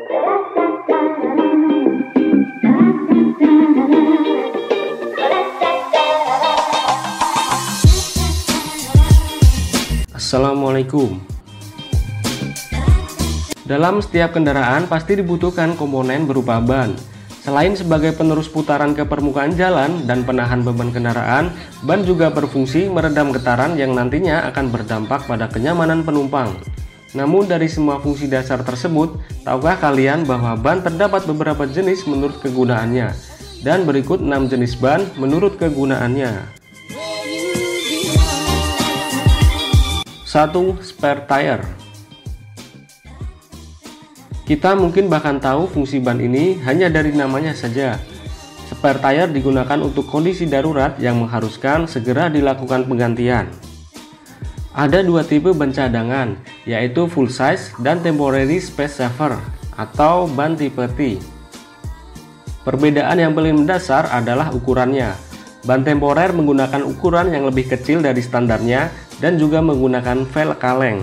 Assalamualaikum 0.00 0.16
Dalam 13.68 14.00
setiap 14.00 14.32
kendaraan 14.32 14.88
pasti 14.88 15.20
dibutuhkan 15.20 15.76
komponen 15.76 16.24
berupa 16.24 16.64
ban 16.64 16.96
Selain 17.44 17.76
sebagai 17.76 18.16
penerus 18.16 18.48
putaran 18.48 18.96
ke 18.96 19.04
permukaan 19.04 19.52
jalan 19.52 20.08
dan 20.08 20.24
penahan 20.24 20.64
beban 20.64 20.88
kendaraan, 20.92 21.52
ban 21.84 22.04
juga 22.08 22.32
berfungsi 22.32 22.88
meredam 22.88 23.36
getaran 23.36 23.76
yang 23.76 23.92
nantinya 23.92 24.48
akan 24.48 24.68
berdampak 24.68 25.24
pada 25.24 25.48
kenyamanan 25.48 26.04
penumpang. 26.04 26.52
Namun 27.10 27.50
dari 27.50 27.66
semua 27.66 27.98
fungsi 27.98 28.30
dasar 28.30 28.62
tersebut, 28.62 29.18
tahukah 29.42 29.74
kalian 29.82 30.22
bahwa 30.22 30.54
ban 30.54 30.78
terdapat 30.78 31.26
beberapa 31.26 31.66
jenis 31.66 32.06
menurut 32.06 32.38
kegunaannya? 32.38 33.10
Dan 33.66 33.82
berikut 33.82 34.22
6 34.22 34.30
jenis 34.46 34.78
ban 34.78 35.02
menurut 35.18 35.58
kegunaannya. 35.58 36.60
1. 40.30 40.54
Spare 40.78 41.26
tire 41.26 41.66
Kita 44.46 44.78
mungkin 44.78 45.10
bahkan 45.10 45.42
tahu 45.42 45.66
fungsi 45.66 45.98
ban 45.98 46.22
ini 46.22 46.62
hanya 46.62 46.86
dari 46.86 47.10
namanya 47.10 47.50
saja. 47.50 47.98
Spare 48.70 49.02
tire 49.02 49.34
digunakan 49.34 49.82
untuk 49.82 50.06
kondisi 50.06 50.46
darurat 50.46 50.94
yang 51.02 51.18
mengharuskan 51.18 51.90
segera 51.90 52.30
dilakukan 52.30 52.86
penggantian. 52.86 53.69
Ada 54.70 55.02
dua 55.02 55.26
tipe 55.26 55.50
ban 55.50 55.74
cadangan, 55.74 56.38
yaitu 56.62 57.10
full 57.10 57.26
size 57.26 57.74
dan 57.82 57.98
temporary 58.06 58.62
space 58.62 59.02
saver 59.02 59.34
atau 59.74 60.30
ban 60.30 60.54
tipe 60.54 60.86
T. 60.94 61.18
Perbedaan 62.62 63.18
yang 63.18 63.34
paling 63.34 63.66
mendasar 63.66 64.06
adalah 64.14 64.54
ukurannya. 64.54 65.18
Ban 65.66 65.82
temporer 65.82 66.30
menggunakan 66.30 66.86
ukuran 66.86 67.34
yang 67.34 67.50
lebih 67.50 67.66
kecil 67.66 67.98
dari 67.98 68.22
standarnya 68.22 68.94
dan 69.18 69.42
juga 69.42 69.58
menggunakan 69.58 70.22
vel 70.30 70.54
kaleng. 70.54 71.02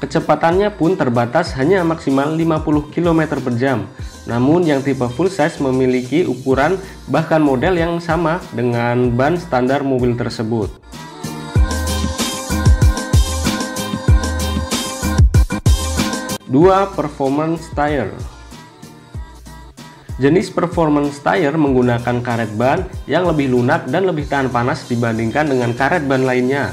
Kecepatannya 0.00 0.72
pun 0.72 0.96
terbatas 0.96 1.52
hanya 1.60 1.84
maksimal 1.84 2.32
50 2.32 2.92
km 2.96 3.20
per 3.44 3.54
jam. 3.60 3.84
Namun 4.24 4.64
yang 4.64 4.80
tipe 4.80 5.04
full 5.12 5.28
size 5.28 5.60
memiliki 5.60 6.24
ukuran 6.24 6.80
bahkan 7.12 7.44
model 7.44 7.76
yang 7.76 8.00
sama 8.00 8.40
dengan 8.56 9.12
ban 9.12 9.36
standar 9.36 9.84
mobil 9.84 10.16
tersebut. 10.16 10.83
2. 16.54 16.94
Performance 16.94 17.66
tire 17.74 18.14
Jenis 20.22 20.54
performance 20.54 21.18
tire 21.18 21.58
menggunakan 21.58 22.22
karet 22.22 22.54
ban 22.54 22.86
yang 23.10 23.26
lebih 23.26 23.50
lunak 23.50 23.90
dan 23.90 24.06
lebih 24.06 24.30
tahan 24.30 24.46
panas 24.54 24.86
dibandingkan 24.86 25.50
dengan 25.50 25.74
karet 25.74 26.06
ban 26.06 26.22
lainnya 26.22 26.70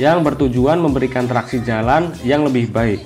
yang 0.00 0.24
bertujuan 0.24 0.80
memberikan 0.80 1.28
traksi 1.28 1.60
jalan 1.60 2.08
yang 2.24 2.48
lebih 2.48 2.72
baik. 2.72 3.04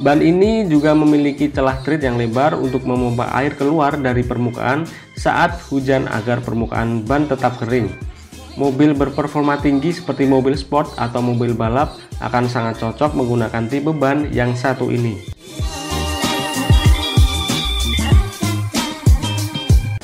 Ban 0.00 0.24
ini 0.24 0.64
juga 0.64 0.96
memiliki 0.96 1.52
celah 1.52 1.84
tread 1.84 2.00
yang 2.00 2.16
lebar 2.16 2.56
untuk 2.56 2.88
memompa 2.88 3.28
air 3.36 3.52
keluar 3.52 4.00
dari 4.00 4.24
permukaan 4.24 4.88
saat 5.20 5.60
hujan 5.68 6.08
agar 6.08 6.40
permukaan 6.40 7.04
ban 7.04 7.28
tetap 7.28 7.60
kering. 7.60 7.92
Mobil 8.60 8.92
berperforma 8.92 9.56
tinggi 9.56 9.88
seperti 9.88 10.28
mobil 10.28 10.52
sport 10.52 10.92
atau 11.00 11.24
mobil 11.24 11.56
balap 11.56 11.96
akan 12.20 12.44
sangat 12.44 12.76
cocok 12.76 13.16
menggunakan 13.16 13.64
tipe 13.72 13.88
ban 13.96 14.28
yang 14.36 14.52
satu 14.52 14.92
ini. 14.92 15.16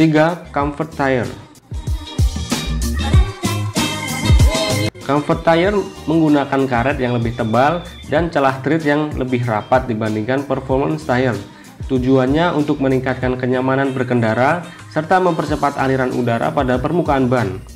3. 0.00 0.48
Comfort 0.56 0.88
Tire 0.96 1.28
Comfort 5.04 5.40
tire 5.44 5.76
menggunakan 6.08 6.64
karet 6.64 6.96
yang 6.96 7.12
lebih 7.12 7.36
tebal 7.36 7.84
dan 8.08 8.32
celah 8.32 8.64
tread 8.64 8.80
yang 8.88 9.12
lebih 9.20 9.44
rapat 9.44 9.84
dibandingkan 9.84 10.48
performance 10.48 11.04
tire. 11.04 11.36
Tujuannya 11.92 12.56
untuk 12.56 12.80
meningkatkan 12.80 13.36
kenyamanan 13.36 13.92
berkendara 13.92 14.64
serta 14.88 15.20
mempercepat 15.20 15.76
aliran 15.76 16.08
udara 16.16 16.48
pada 16.56 16.80
permukaan 16.80 17.28
ban. 17.28 17.75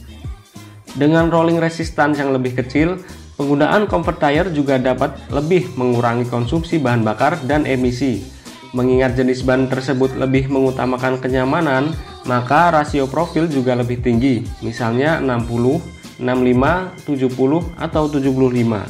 Dengan 0.99 1.31
rolling 1.31 1.63
resistance 1.63 2.19
yang 2.19 2.35
lebih 2.35 2.59
kecil, 2.59 2.99
penggunaan 3.39 3.87
comfort 3.87 4.19
tire 4.19 4.51
juga 4.51 4.75
dapat 4.75 5.15
lebih 5.31 5.71
mengurangi 5.79 6.27
konsumsi 6.27 6.83
bahan 6.83 7.07
bakar 7.07 7.39
dan 7.47 7.63
emisi. 7.63 8.27
Mengingat 8.75 9.15
jenis 9.15 9.47
ban 9.47 9.71
tersebut 9.71 10.15
lebih 10.19 10.51
mengutamakan 10.51 11.19
kenyamanan, 11.23 11.95
maka 12.27 12.75
rasio 12.75 13.07
profil 13.07 13.47
juga 13.47 13.75
lebih 13.79 14.03
tinggi, 14.03 14.43
misalnya 14.63 15.19
60 15.23 16.01
65, 16.21 16.93
70, 17.09 17.65
atau 17.81 18.05
75. 18.13 18.85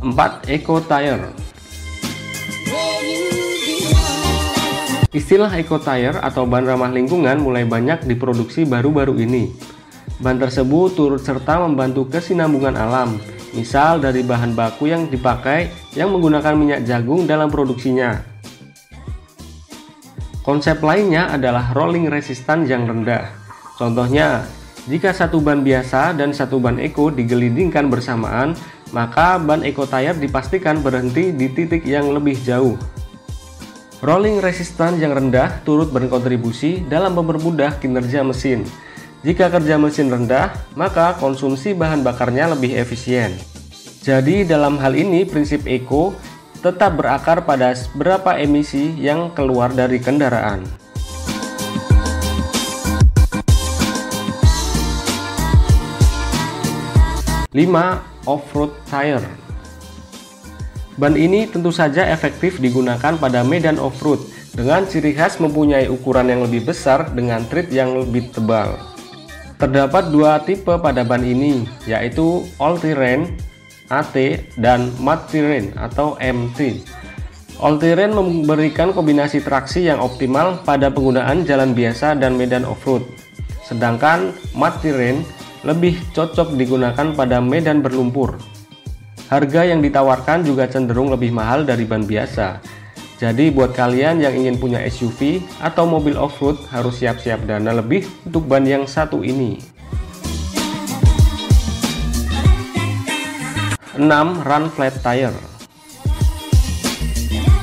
Empat, 0.00 0.48
Eco 0.48 0.80
Tire 0.80 1.37
Istilah 5.08 5.48
Eco 5.56 5.80
Tire 5.80 6.20
atau 6.20 6.44
ban 6.44 6.68
ramah 6.68 6.92
lingkungan 6.92 7.40
mulai 7.40 7.64
banyak 7.64 8.04
diproduksi 8.04 8.68
baru-baru 8.68 9.16
ini. 9.24 9.48
Ban 10.20 10.36
tersebut 10.36 10.92
turut 10.92 11.24
serta 11.24 11.64
membantu 11.64 12.12
kesinambungan 12.12 12.76
alam, 12.76 13.16
misal 13.56 14.04
dari 14.04 14.20
bahan 14.20 14.52
baku 14.52 14.92
yang 14.92 15.08
dipakai 15.08 15.72
yang 15.96 16.12
menggunakan 16.12 16.52
minyak 16.52 16.84
jagung 16.84 17.24
dalam 17.24 17.48
produksinya. 17.48 18.20
Konsep 20.44 20.84
lainnya 20.84 21.32
adalah 21.32 21.72
rolling 21.72 22.12
resistance 22.12 22.68
yang 22.68 22.84
rendah. 22.84 23.32
Contohnya, 23.80 24.44
jika 24.92 25.16
satu 25.16 25.40
ban 25.40 25.64
biasa 25.64 26.20
dan 26.20 26.36
satu 26.36 26.60
ban 26.60 26.76
eco 26.76 27.08
digelindingkan 27.08 27.88
bersamaan, 27.88 28.52
maka 28.92 29.40
ban 29.40 29.64
eco 29.64 29.88
tire 29.88 30.20
dipastikan 30.20 30.84
berhenti 30.84 31.32
di 31.32 31.48
titik 31.48 31.88
yang 31.88 32.12
lebih 32.12 32.36
jauh. 32.44 32.76
Rolling 33.98 34.38
resistance 34.38 35.02
yang 35.02 35.10
rendah 35.10 35.58
turut 35.66 35.90
berkontribusi 35.90 36.86
dalam 36.86 37.18
mempermudah 37.18 37.82
kinerja 37.82 38.22
mesin. 38.22 38.62
Jika 39.26 39.50
kerja 39.50 39.74
mesin 39.74 40.06
rendah, 40.06 40.54
maka 40.78 41.18
konsumsi 41.18 41.74
bahan 41.74 42.06
bakarnya 42.06 42.54
lebih 42.54 42.78
efisien. 42.78 43.34
Jadi 44.06 44.46
dalam 44.46 44.78
hal 44.78 44.94
ini 44.94 45.26
prinsip 45.26 45.66
eco 45.66 46.14
tetap 46.62 46.94
berakar 46.94 47.42
pada 47.42 47.74
berapa 47.98 48.38
emisi 48.38 48.94
yang 49.02 49.34
keluar 49.34 49.74
dari 49.74 49.98
kendaraan. 49.98 50.62
Lima, 57.50 58.06
Off-road 58.22 58.78
tire 58.86 59.47
Ban 60.98 61.14
ini 61.14 61.46
tentu 61.46 61.70
saja 61.70 62.02
efektif 62.10 62.58
digunakan 62.58 63.14
pada 63.14 63.46
medan 63.46 63.78
off-road 63.78 64.18
dengan 64.50 64.82
ciri 64.82 65.14
khas 65.14 65.38
mempunyai 65.38 65.86
ukuran 65.86 66.26
yang 66.26 66.42
lebih 66.42 66.66
besar 66.66 67.14
dengan 67.14 67.46
tread 67.46 67.70
yang 67.70 67.94
lebih 67.94 68.34
tebal. 68.34 68.74
Terdapat 69.62 70.10
dua 70.10 70.42
tipe 70.42 70.74
pada 70.82 71.06
ban 71.06 71.22
ini, 71.22 71.66
yaitu 71.86 72.42
all-terrain 72.58 73.30
AT 73.88 74.14
dan 74.60 74.92
Mud 75.00 75.30
Terrain 75.32 75.72
atau 75.78 76.18
MT. 76.20 76.84
All 77.58 77.80
Terrain 77.80 78.14
memberikan 78.14 78.94
kombinasi 78.94 79.42
traksi 79.42 79.90
yang 79.90 79.98
optimal 79.98 80.62
pada 80.62 80.92
penggunaan 80.92 81.42
jalan 81.42 81.74
biasa 81.74 82.14
dan 82.14 82.38
medan 82.38 82.62
off-road. 82.62 83.02
Sedangkan 83.66 84.30
Mud 84.54 84.74
Terrain 84.84 85.26
lebih 85.66 85.98
cocok 86.14 86.54
digunakan 86.54 87.14
pada 87.18 87.42
medan 87.42 87.82
berlumpur. 87.82 88.38
Harga 89.28 89.60
yang 89.60 89.84
ditawarkan 89.84 90.40
juga 90.40 90.64
cenderung 90.72 91.12
lebih 91.12 91.36
mahal 91.36 91.68
dari 91.68 91.84
ban 91.84 92.00
biasa. 92.00 92.64
Jadi 93.20 93.52
buat 93.52 93.76
kalian 93.76 94.24
yang 94.24 94.32
ingin 94.32 94.56
punya 94.56 94.80
SUV 94.88 95.44
atau 95.60 95.84
mobil 95.84 96.16
off-road 96.16 96.56
harus 96.72 96.96
siap-siap 96.96 97.44
dana 97.44 97.76
lebih 97.76 98.08
untuk 98.24 98.48
ban 98.48 98.64
yang 98.64 98.88
satu 98.88 99.20
ini. 99.20 99.60
6. 104.00 104.00
Run 104.48 104.64
flat 104.72 104.96
tire 105.04 105.36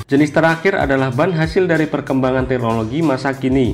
Jenis 0.06 0.30
terakhir 0.30 0.78
adalah 0.78 1.10
ban 1.10 1.34
hasil 1.34 1.66
dari 1.66 1.90
perkembangan 1.90 2.46
teknologi 2.46 3.02
masa 3.02 3.34
kini. 3.34 3.74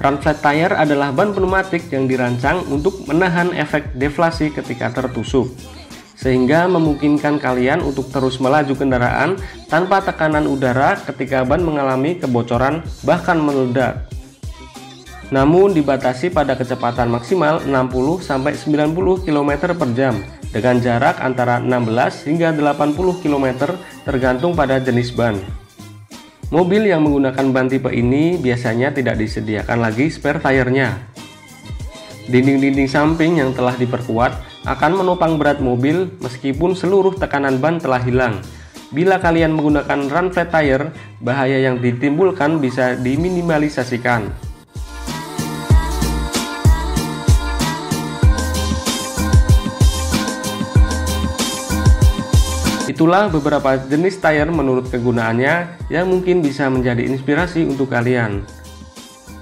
Run 0.00 0.16
flat 0.24 0.40
tire 0.40 0.72
adalah 0.72 1.12
ban 1.12 1.36
pneumatik 1.36 1.92
yang 1.92 2.08
dirancang 2.08 2.64
untuk 2.72 3.04
menahan 3.04 3.52
efek 3.52 3.92
deflasi 3.92 4.48
ketika 4.48 4.88
tertusuk, 4.96 5.52
sehingga 6.16 6.64
memungkinkan 6.66 7.36
kalian 7.36 7.84
untuk 7.84 8.08
terus 8.08 8.40
melaju 8.40 8.72
kendaraan 8.72 9.36
tanpa 9.68 10.00
tekanan 10.00 10.48
udara 10.48 10.96
ketika 11.04 11.44
ban 11.44 11.60
mengalami 11.60 12.16
kebocoran 12.16 12.80
bahkan 13.04 13.36
meledak. 13.36 14.08
Namun 15.28 15.74
dibatasi 15.76 16.32
pada 16.32 16.56
kecepatan 16.56 17.10
maksimal 17.12 17.60
60-90 17.68 19.26
km 19.26 19.50
per 19.74 19.88
jam 19.92 20.14
dengan 20.54 20.78
jarak 20.80 21.20
antara 21.20 21.58
16 21.60 22.30
hingga 22.30 22.54
80 22.54 23.22
km 23.22 23.46
tergantung 24.06 24.56
pada 24.56 24.80
jenis 24.80 25.12
ban. 25.12 25.36
Mobil 26.46 26.86
yang 26.86 27.02
menggunakan 27.02 27.50
ban 27.50 27.66
tipe 27.66 27.90
ini 27.90 28.38
biasanya 28.38 28.94
tidak 28.94 29.18
disediakan 29.18 29.82
lagi 29.82 30.06
spare 30.06 30.38
tire-nya. 30.38 30.94
Dinding-dinding 32.30 32.86
samping 32.86 33.42
yang 33.42 33.50
telah 33.50 33.74
diperkuat 33.74 34.55
akan 34.66 34.98
menopang 34.98 35.38
berat 35.38 35.62
mobil 35.62 36.10
meskipun 36.18 36.74
seluruh 36.74 37.14
tekanan 37.14 37.62
ban 37.62 37.78
telah 37.78 38.02
hilang. 38.02 38.42
Bila 38.90 39.22
kalian 39.22 39.54
menggunakan 39.54 40.10
run 40.10 40.34
flat 40.34 40.50
tire, 40.50 40.90
bahaya 41.22 41.62
yang 41.62 41.78
ditimbulkan 41.78 42.58
bisa 42.58 42.98
diminimalisasikan. 42.98 44.26
Itulah 52.86 53.30
beberapa 53.30 53.78
jenis 53.86 54.18
tire 54.18 54.50
menurut 54.50 54.90
kegunaannya 54.90 55.86
yang 55.90 56.06
mungkin 56.10 56.42
bisa 56.42 56.66
menjadi 56.70 57.06
inspirasi 57.06 57.66
untuk 57.66 57.90
kalian. 57.94 58.42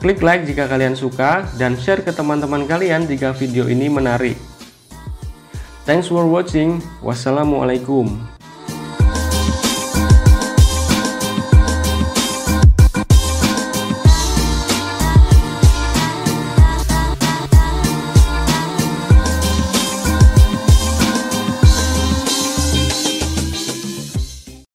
Klik 0.04 0.20
like 0.20 0.44
jika 0.44 0.68
kalian 0.68 0.92
suka 0.92 1.48
dan 1.56 1.80
share 1.80 2.04
ke 2.04 2.12
teman-teman 2.12 2.68
kalian 2.68 3.08
jika 3.08 3.32
video 3.32 3.64
ini 3.72 3.88
menarik. 3.88 4.53
Thanks 5.84 6.08
for 6.08 6.24
watching. 6.24 6.80
Wassalamualaikum. 7.04 8.33